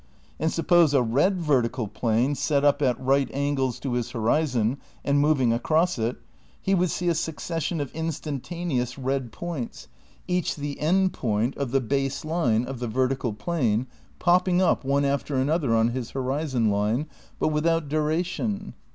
And 0.39 0.51
suppose 0.51 0.95
a 0.95 1.03
red 1.03 1.39
vertical 1.39 1.87
plane 1.87 2.33
set 2.33 2.65
up 2.65 2.81
at 2.81 2.99
right 2.99 3.29
angles 3.35 3.77
to 3.81 3.93
his 3.93 4.09
horizon 4.09 4.79
and 5.05 5.19
moving 5.19 5.53
across 5.53 5.99
it, 5.99 6.17
he 6.59 6.73
would 6.73 6.89
see 6.89 7.07
a 7.07 7.13
succession 7.13 7.79
of 7.79 7.93
instantaneous 7.93 8.97
red 8.97 9.31
points 9.31 9.89
(each 10.27 10.55
the 10.55 10.79
end 10.79 11.13
point 11.13 11.55
of 11.55 11.69
the 11.69 11.81
base 11.81 12.25
line 12.25 12.65
of 12.65 12.79
the 12.79 12.87
ver 12.87 13.09
tical 13.09 13.37
plane) 13.37 13.85
popping 14.17 14.59
up, 14.59 14.83
one 14.83 15.05
after 15.05 15.35
another, 15.35 15.75
on 15.75 15.89
his 15.89 16.09
horizon 16.09 16.71
line, 16.71 17.05
but 17.37 17.49
without 17.49 17.87
duration. 17.87 18.73